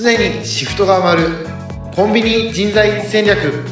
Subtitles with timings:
[0.00, 1.46] 常にシフトが回る
[1.92, 3.64] コンビニ人材戦略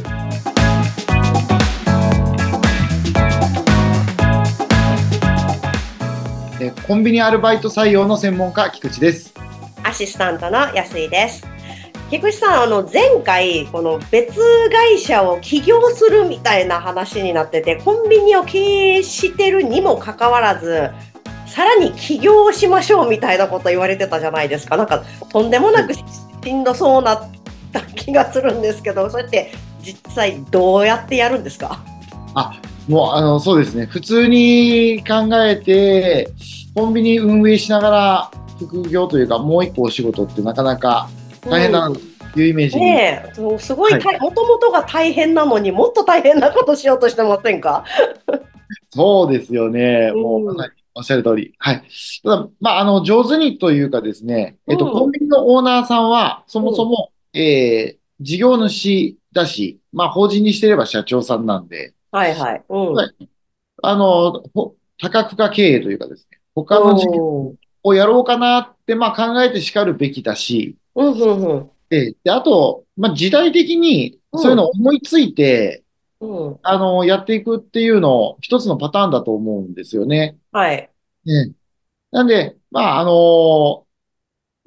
[6.85, 9.33] コンビニアルバイト採用の専門家菊池です
[9.85, 11.47] アシスタントの安井です。
[12.11, 14.40] 菊池さん、あの前回この別
[14.71, 20.91] 会社を起業するみたいな話になってて、コンビニを経営してるにもかかわらず、
[21.47, 24.77] さらに起業をしましょうみたいなこと言われてたじゃないですか。
[24.77, 26.02] なんかとんでもなくし
[26.52, 27.30] んどそうなっ
[27.73, 29.52] た気がするんですけど、それって
[29.83, 31.83] 実際どうやってやるんですか？
[32.88, 36.29] もうあのそうですね普通に考えて
[36.74, 41.09] コンビニ運営しながら副業というかもう一個お仕事ってなかなか
[41.41, 47.85] 大変だなというイメージに、ねえ、すごい大、もともとが大変なのにもっと大変なことしようとしてませんか？
[48.91, 50.13] そうですよね。
[50.15, 50.57] うんもう、
[50.97, 51.55] おっしゃる通り。
[51.59, 51.83] はい。
[52.23, 62.65] ただ、まあ、あの、上手にというかですね、えっと、うんコンビニのオーナーさんは、そもそも、えー事業主だし、まあ、法人にしてれば社長さんなんで、はいはい。
[62.66, 62.93] うん。
[62.95, 63.29] はい
[63.83, 75.84] あの、ほ多角化経営というかですね、他の事業をやろうかなって、まあ、考えて叱るべきだし、うんうんうんで、であと、まあ、時代的にそういうのを思いついて、
[76.20, 76.58] うん。
[76.62, 80.38] あの、やっていくっていうの、一つのパターンだと思うんですよね。
[80.56, 80.90] はい。
[81.26, 81.52] ね。
[82.10, 83.86] なんで、まあ、あの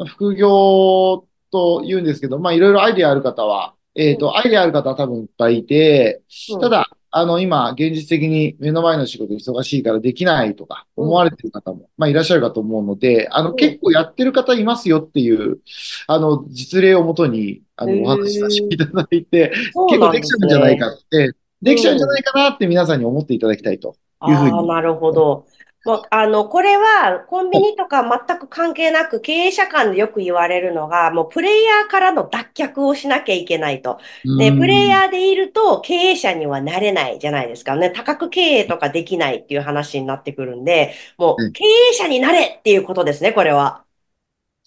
[0.06, 6.22] 副業と言うんですけど、まあ、いろいろアイデアある方は、えっと、アイデアある方は多分いっぱいいて、
[6.54, 15.58] うんただ、あの、今、現実的に目の前の仕事忙しいからできないとか思われてる方も、まあ、いらっしゃるかと思うので、あの、うん結構やってる方いますよっていう、
[16.06, 19.52] あの、実例をもとに、あの、お話しさせていただいて、
[19.90, 20.98] 結構できちゃうんじゃないかね。
[21.04, 23.96] って、できちゃうんじゃないかなって皆さんに思っていただきたいと
[24.28, 25.48] いうふうにああ、なるほど。
[25.86, 33.98] もう、あの、これは、コンビニとか全く関係なく、経営者間でよく言われるのが、もう、プレイヤーからの脱却をしなきゃいけないと。
[34.36, 37.92] で、プレイヤーでいると、経営者にはなれないじゃないですかね。
[37.92, 43.86] 多角経営とかできないっていう話になってくるんで、もう、うん経営者になれっていうことですね、これは。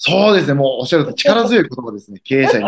[0.05, 0.55] そうですね。
[0.55, 2.19] もうおっしゃると力強い言葉ですね。
[2.25, 2.65] 経営者に。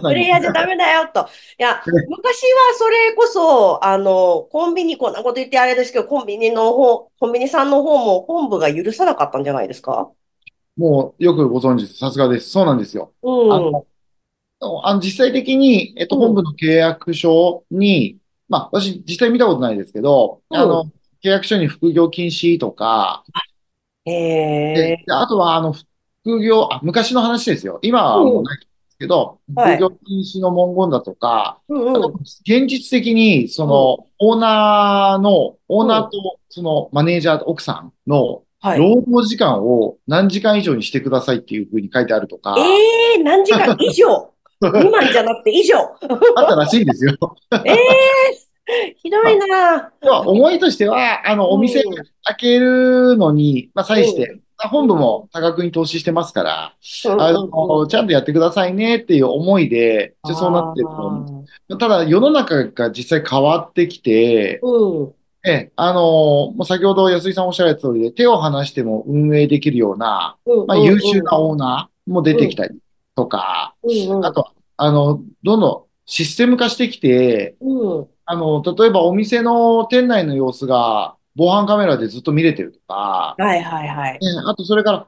[0.00, 0.28] プレイに。
[0.28, 1.22] ヤーじゃダメだよと。
[1.58, 10.08] いや、ね昔はそれこそ、あの、コンビニ、こんなこと言ってあれですけど、コンビニの方、コンビニさんの方も本部が許さなかったんじゃないですか？
[10.76, 11.98] もうよくご存知です。
[11.98, 12.50] さすがです。
[12.50, 13.12] そうなんですよ。
[13.22, 13.52] うん。
[13.52, 13.86] あの、
[14.84, 18.18] あの実際的に、えっと、うん本部の契約書に、
[18.48, 20.84] まあ、私、実際見たことないですけど、うんあの、
[21.24, 23.24] 契約書に副業禁止とか、
[24.04, 24.10] へ
[24.74, 25.04] で、え。
[25.06, 25.74] であとは、あの、
[26.24, 27.78] 副業、あ、昔の話ですよ。
[27.82, 29.76] 今はもうないですけど、はい。
[29.76, 31.96] 副業禁止の文言だとか、うんうん。
[31.96, 32.08] あと
[32.42, 38.78] 現実的に、その、オーナーの、オーナーと、その、マネージャー、奥さんの、はい。
[38.78, 43.76] 労働時間を何時間以上にしてくださいっていうふうに書いてあるとか、ええ何時間？
[43.82, 44.32] 以上。
[44.60, 45.78] 未満じゃなくて以上。
[46.36, 47.16] あったらしいんですよ。
[47.66, 47.76] ええ
[48.96, 49.92] ひどいな。
[50.26, 56.74] 思いとしては、あの、お店うん開けるのに、まあ、際して、本部も多額に投資してますから、
[57.18, 61.78] あの、ちゃんとやってくださいねっていう思いで、一応そうなってると思う。
[61.78, 65.12] ただ、世の中が実際変わってきて、うん。
[65.44, 66.00] ええ、あの、
[66.52, 70.66] もう先ほど安井さんおっしゃられた通りで、手を離しても運営できるような、うん。
[70.66, 72.78] まあ、優秀なオーナーも出てきたり
[73.16, 73.74] とか。
[74.22, 78.06] あと、あの、どんどんシステム化してきて、うん。
[78.24, 84.12] あの、例えばお店の店内の様子が防犯カメラでずっと見れてるとか、はいはいはい。
[84.12, 85.06] ねあとそれから、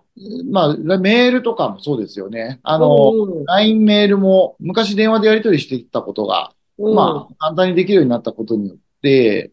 [0.50, 2.60] まあ、メールとかもそうですよね。
[2.62, 9.52] あの、うん、LINE メールも昔電話でやり取りしていたことが、うん、まあ、簡単にできるようになったことによって、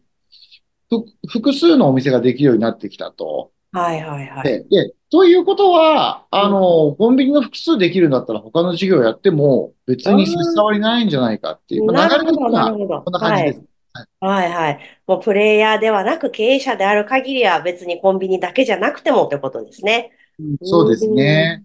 [0.88, 3.50] ふ複数のお店ができるようになってきたと。
[3.72, 4.44] はいはいはい。
[4.44, 13.02] で、でということは、あの、コンビニの複数できるんだったら他の事業やっても別に差し障りないんじゃないかっていう、流れ的には。
[13.02, 13.58] こんな感じです。
[13.58, 13.71] はい
[14.20, 14.78] はい。
[15.06, 20.12] もうプレイヤーではなく経営者である限りは別にコンビニだけじゃなくてもってことですね。
[20.38, 21.64] うんそうですね。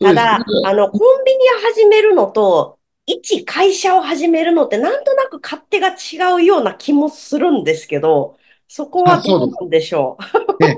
[0.00, 8.36] ただ、あの、コンビニを始めるのと、一会社を始めるのってなんとなく勝手が違うような気もするんですけど、
[8.66, 10.18] そこはどうなんでしょ
[10.58, 10.76] ね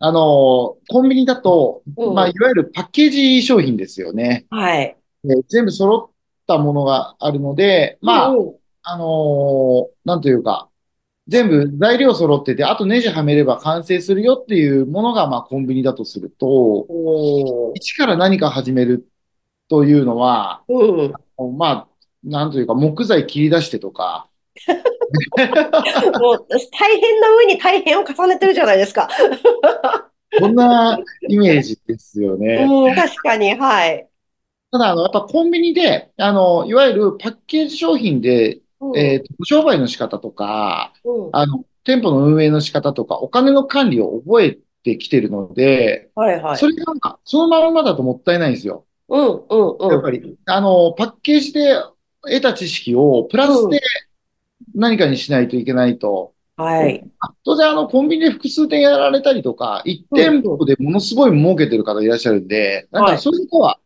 [0.00, 4.46] あの、コンビニだと、うんまあ、いわゆるパッケージ商品ですよね。
[4.52, 4.54] う。
[4.54, 4.96] はい。
[5.24, 6.14] で全部揃っ
[6.46, 8.57] たものがあるので、まあ、うん
[8.90, 10.70] あのーなんというか、
[11.26, 16.86] 全部材料揃ってて、あとネジはめれば完成するよっていうものが、まあ、コンビニだとすると、
[17.74, 19.06] 一から何か始める
[19.68, 21.08] というのは、う
[21.48, 21.58] ん。
[21.58, 21.88] まあ、
[22.24, 24.30] なんというか、木材切り出してとか、
[26.18, 29.08] もう大変な上に大変を重ねてるじゃないですか。
[30.38, 30.98] そんな
[31.28, 32.66] イメージですよね。
[32.68, 34.08] うん、確かに、はい。
[34.70, 38.62] ただ、あの、やっぱコンビニで、あの、いわゆるパッケージ商品で、うん、
[38.96, 41.30] えっと、商売の仕方とか、うん。
[41.32, 46.56] あの、店舗の運営の仕方とか、お金の管理を覚えてきてるので、はいはい。
[46.56, 48.86] それが、そのままだともったいないんですよ。
[49.08, 49.92] うん、うん、うん。
[49.92, 51.74] やっぱり、あの、パッケージで
[52.22, 53.78] 得た知識をプラスで
[54.74, 54.80] うん。
[54.80, 56.34] 何かにしないといけないと。
[56.56, 57.08] はい。
[57.20, 60.42] あ当然、あの、コンビニで複数店やられたりとか、一うん、店うん。
[60.42, 63.18] 舗でものすごい儲けてる方いらっしゃるんで、なんかはい。
[63.18, 63.78] そういう人は、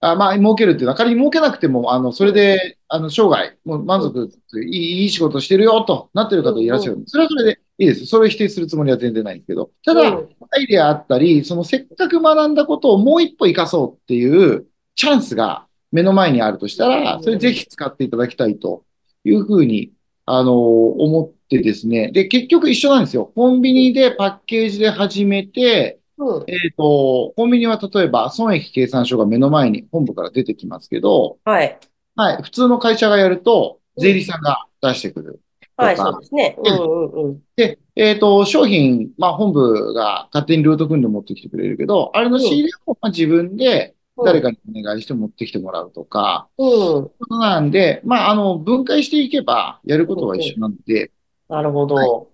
[0.00, 6.98] あ、まあ、儲けるっていうのは、仮に儲けなくても、あの、それで、あの、生涯、もう満うん、足いい、いい仕事してるよ、となってるうん、方いらっしゃる。
[6.98, 7.06] うん。
[7.06, 8.04] それはそれでいいです。
[8.04, 9.70] それを否定するつもりは全然ないんですけど。
[9.82, 10.28] ただ、うん。
[10.50, 18.84] アイデアあったり、そのせっかく学んだことをもう一歩活かそうっていうチャンスが目の前にあるとしたら、それぜひ使っていただきたいと
[19.24, 19.92] いうふうに、
[20.26, 22.12] あの、思ってですね。
[22.12, 23.32] で、結局一緒なんですよ。
[23.34, 26.44] コンビニでパッケージで始めて、うん。
[26.46, 31.78] えっと、コンビニは例えば損益計算書が目の前に本部から出てきますけど、はい。
[32.16, 34.24] はい、普通の会社がやると、税理うん。
[34.24, 35.40] 士さんが出してくる
[35.78, 36.56] とはい、そうか、ですね。
[36.58, 37.42] うん、うん、うん。
[37.56, 50.60] で、えっと、商品、まあ、本部が勝手にルート組んで持ってきてくれるけど、あれの仕うん、入れを、まあ、自分でうん、誰かにお願いして持ってきてもらうとか、うん、ことなんで、まあ、あの、分解していけばやるうん、ことは一緒うん。
[50.60, 51.12] なので、
[51.48, 52.32] なるほはい、ど。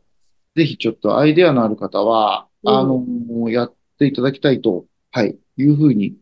[0.57, 2.85] ぜひちょっとアイデアのある方は、うあん。
[2.85, 6.17] の、やっていただきたいと、はい、いうふうに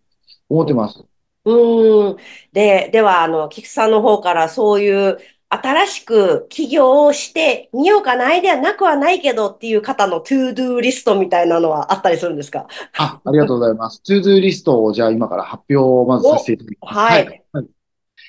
[0.48, 1.04] 思ってます。
[1.46, 2.16] うーん。
[2.52, 12.66] で、では、あの、菊池さんの方からそういう新しく起業をしてみようかなアイデアなくはないけどっていう方の to-do list みたいなのはあったりするんですか？
[12.98, 14.02] あ、ありがとうございます。
[14.02, 16.94] to-do list をじゃあ今から発表をまずさせお、ていただきます。
[16.98, 17.24] はい。
[17.26, 17.42] はい。
[17.52, 17.66] はい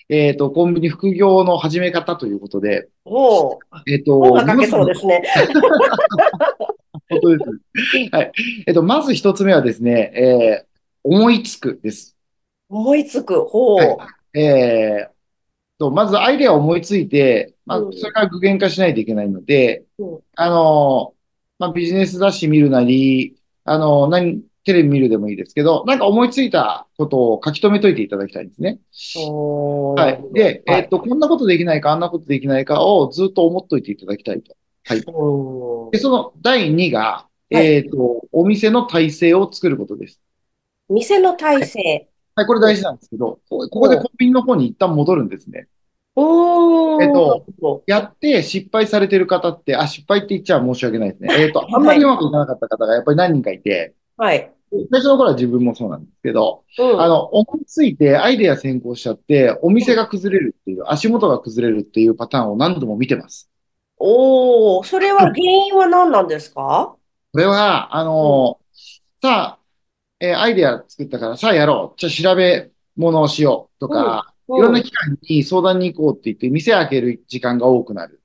[0.09, 5.21] えっと、コンビニ副業の始め方ということで、お、えっと、本が書けそうですね。
[7.09, 8.09] 本当です。
[8.11, 8.31] はい。
[8.67, 10.67] えっと、まず一つ目はですね、えー
[11.03, 12.16] 思いつくです。
[12.69, 13.33] 思いつく。
[13.35, 13.47] はい。
[13.49, 13.97] ほ
[14.33, 15.17] えー
[15.79, 17.89] と、まずアイデアを思いついて、まう。
[17.89, 21.13] あ、それから具現化しないといけないので、うん、あの、
[21.59, 28.79] まあ、ビジネス雑誌見るなり、あの、何、テレビ見るでもいいですけど、なんか思いついたことを書き留めといていただきたいんですね。
[29.95, 30.33] はい。
[30.33, 30.81] で、えはい。
[30.81, 34.55] っと、こんなことできないか、あんなことできないかをずっと思っといていただきたいと。
[34.83, 35.01] はい。
[35.01, 35.99] で、うん。
[35.99, 37.65] その第2が、はい。
[37.65, 40.21] えっと、お店の体制を作ることです。
[40.89, 41.65] 店の体はい。
[41.65, 42.09] 制。
[42.37, 44.05] はい、これ大ほ事なんですけど、こここでコう。
[44.05, 45.67] ンビニの方に一旦戻るんですね。
[46.99, 51.29] えっおー、なると、ほやって失敗されてる方って、あ、失敗って言っちゃ申し訳ないですね。
[51.39, 51.79] えっと、あど。
[51.79, 52.15] んまりうはい。
[52.15, 54.51] まくいかなかった方がやっぱり何人かいて、はい。
[54.91, 57.01] 最初の頃は自分もそうなんですけど、うん。
[57.01, 63.49] あの、思いついてアイデア先行しちゃって、おうん店が崩れるっていう、足元が崩れるっていうパターンを何度も見てます。
[63.97, 66.95] おー、それは原因は何なんですか？
[67.33, 68.59] これは、あうん、の、
[69.21, 69.59] さあ、
[70.19, 71.99] えーアイデア作ったから、さあやろう。
[71.99, 78.21] じゃあ調べ物をしようとうん、か、いろんうん、な機関に相談に行こうって言って、店開ける時間が多くなる。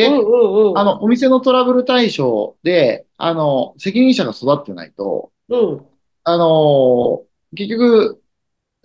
[0.00, 0.30] うん、で、
[0.72, 5.86] あの、お店のトラブル対象で、あの、責任者が育ってないと、うん。
[6.24, 7.26] あの、
[7.56, 8.22] 結局、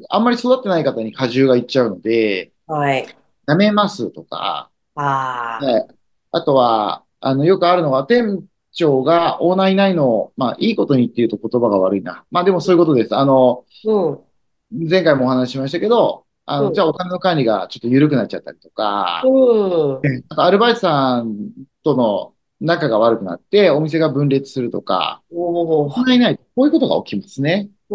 [0.09, 3.15] あんまり育ってない方に荷重がいっちゃうので、はい。
[3.47, 5.87] やめますとか、あね、
[6.31, 12.25] あとは、あの、よくあるのは、店長がオーナーいないのを、まあ、いいことにっていうと言葉が悪いな。
[12.31, 13.15] まあ、でもそういうことです。
[13.15, 13.91] あの、ー、
[14.72, 20.24] うん、前回もお話ししましたけど、あの、じゃうん、あお金の管理がちょっと緩くなっちゃったりとうか、ん。
[20.29, 21.51] あとアルバイトさん
[21.84, 27.69] との仲が悪くなって、お店が分裂するとか、おー、行いないと、こういうことが起きますね。
[27.89, 27.93] う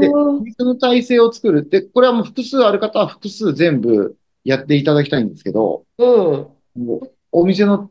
[0.00, 6.46] で、ーん、店の体制を作るって、これはもう複数ある方は複数全部やっていただきたいんですけど、うん。
[7.32, 7.90] お店の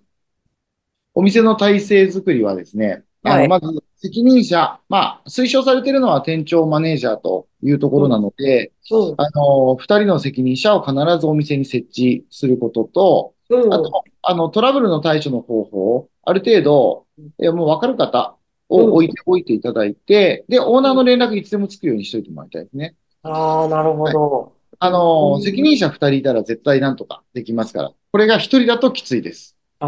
[1.17, 3.47] お店の体制づくりはですね、あの、はい。
[3.47, 17.07] まず責任者、まあ、推奨されているのは店長マネージャーというところなうん、ので、うん、あの、二人の責任者を必ずお店に設置することと、うん、あと、あの、トラブルの対処の方法、ある程度、
[17.39, 18.37] えもう分かる方
[18.75, 18.89] うん。
[18.89, 22.95] を置いておいていただいて、で、オーナーの連絡いつでもつくようにしておいてもらいたいですね。
[23.23, 24.19] ああー、なるほはい。
[24.19, 24.57] ど。
[24.79, 27.93] あうの、責任ん、者二人いたら絶対なんとかできますから。
[28.11, 29.57] これが一人だときついです。
[29.79, 29.87] あ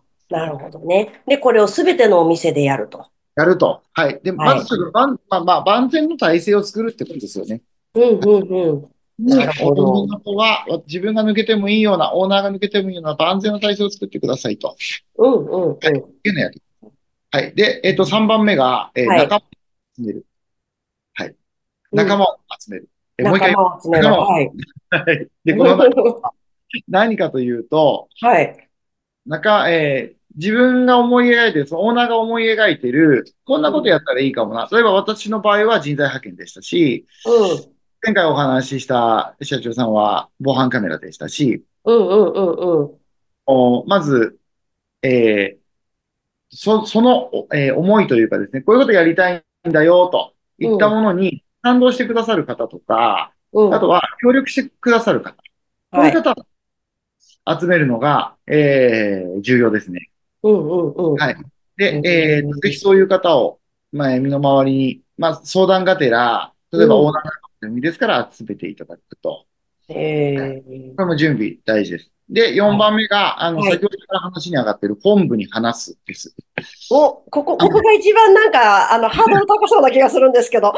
[0.00, 0.03] あ、
[0.34, 1.22] なるほどね。
[1.26, 3.06] で、これをすべてのお店でやると。
[3.36, 3.82] やると。
[3.92, 4.20] はい。
[4.22, 4.92] で、まずはい。
[4.92, 7.62] まあ、まあ、万全の体制を作るってことですよね。
[7.94, 9.26] うん、うん、うん。
[9.26, 10.06] なに、るほど。
[10.34, 14.76] は、自分が抜けてもいいような、オーナーが抜けてもいいような万全の体制を作ってくださいと。
[15.18, 15.76] うん、うん、はい。
[15.76, 16.12] っうん。
[16.22, 16.62] ていうのをやる。
[17.30, 17.54] はい。
[17.54, 19.18] で、えっと、3番目が、えーはい。
[19.20, 19.40] 仲間を
[19.96, 20.26] 集める。
[21.14, 21.28] はい。
[21.28, 21.32] う
[21.96, 21.98] ん。
[21.98, 22.88] 仲間を集める。
[23.18, 24.06] えーもう一仲回言い間を集める。
[24.08, 24.50] はい。
[24.90, 25.28] はい。
[25.44, 26.32] で、この仲
[26.88, 28.68] 何かというと、はい。
[29.26, 34.68] 中、えー自分が思い描いてる、そのオーナーが思い描いてる、こんなことうん、やったらいいかもな。
[34.70, 42.90] 例えば私の場合は人材派遣でしたし、うん、前回お話しした社長さんは防犯カメラでしたし、うんうんうんうん。
[43.46, 44.38] おまず、
[45.02, 45.64] えー
[46.50, 53.74] そ、その、えー思いというかですね、こういうことやりたいんだよ、といったものに賛同してくださる方とか、うん。
[53.74, 55.42] あとは協力してくださる方、こ
[55.92, 56.34] うはいいう方を
[57.60, 60.10] 集めるのが、えー重要ですね。
[60.44, 61.14] うんうんうん。
[61.14, 61.36] はい。
[61.76, 63.58] で、うんえーぜひそういう方を、
[63.92, 69.46] まあ、身の回りに、まあ、相談がてら、例えばうんオーナーの意味ですから集めていただくと。
[69.88, 70.62] え
[70.96, 72.10] これも準備大事です。
[72.28, 76.34] で、4番目が、あの、はい先ほどから話に上がっている本部に話すです。
[76.90, 80.72] お、ここ、ここが一番なんか、あの、ハードル高そうな気がするんですけど。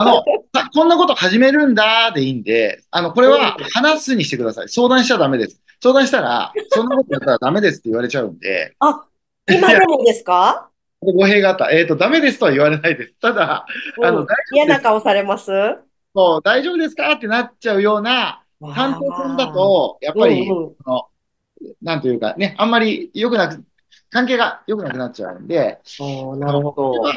[0.00, 4.68] あの、さこんなこと始めるんだでいいんで、あの、これはうん話すにしてください。
[4.68, 5.60] 相談しちゃダメです。
[5.80, 9.06] 相談したら、そんなことやったらダメですって言われちゃうんで、あ、
[9.48, 10.70] 今でもですか？
[11.00, 11.70] 語弊があった。
[11.70, 13.14] えっと、ダメですとは言われないです。
[13.20, 13.64] ただ、
[14.02, 15.50] あのうん嫌な顔されます？
[16.12, 17.12] もう大丈夫ですか？
[17.12, 20.74] ってなっちゃうような担当さんだ、と、やっぱり、うんうん。
[20.84, 21.06] その
[21.82, 23.64] なんというかね、あんまり良くなく、
[24.10, 27.12] 関係が良くなくなっちゃうんで、おーなるほど。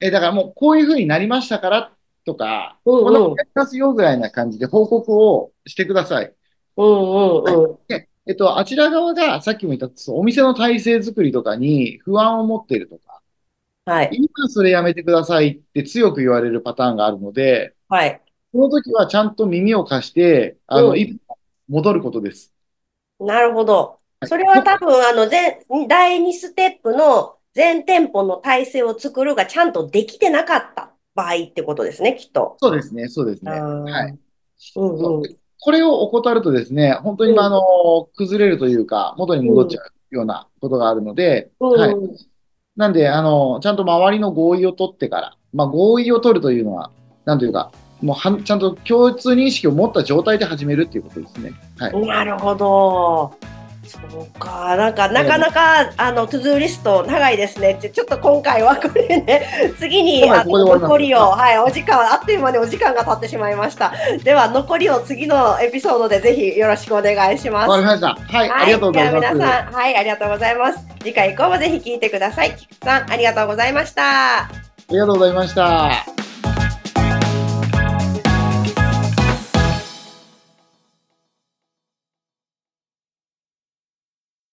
[0.00, 1.90] え、だからもうこういうふうになりましたから
[2.24, 3.04] とか、うんうん。
[3.04, 6.34] こんなことやりますよぐらいな感じで報告をしてください。
[6.78, 7.78] うんうんうん。
[7.88, 13.20] で、えっと、あちら側がさっきも言った、お店の体制作りとかに不安を持っているとか、
[13.84, 14.10] はい。
[14.12, 18.20] 今それやめてくださいって強く言われるパターンがあるので、はい。
[18.52, 22.52] その時はちゃんと耳を貸して、あの、うん一歩戻ることです。
[23.20, 24.00] なるほど。
[24.20, 32.56] はいそれは多分、あの、全、第2ステップの全店舗の体制を作るがちゃんとできてなかった場合ってことですね、きっと。
[32.60, 33.50] そうですね、そうですね。
[33.52, 34.18] はい。
[34.76, 35.38] うんうん。
[35.60, 41.92] これを怠るとですね、本当に、うんあの、崩れるというか、元に戻っちゃうようなことがあるので、はい。
[41.92, 42.16] うん
[42.78, 46.92] なんで、あの、ちゃんと周りの合意を取ってから、まあ、合意を取るというのは、
[47.24, 51.52] なんというか、もうはん、ちゃんと共通認識を持った状態で始めるっていうことですね。
[51.76, 52.06] はい。
[52.06, 53.34] なるほど。
[53.88, 63.92] そうか、なんか、なかなか、あの、 to-do list 長いですねちょっと今回はこれね、 次に、はいあここで終わります残りを、はい、お時間、あっという間にお時間が経ってしまいました。
[64.22, 67.68] では、残りを次のエピソードでぜひよろしくお願いします。
[67.68, 68.36] わかりました。
[68.36, 69.34] はい、ありがとうございます。
[69.34, 70.78] 皆さん、はい、ありがとうございます。
[71.00, 72.50] 次回以降もぜひ聞いてください。
[72.56, 74.38] 菊池さん、ありがとうございました。
[74.40, 74.48] あ
[74.90, 76.27] りがとうございました。